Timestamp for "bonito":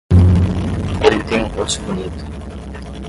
1.83-2.25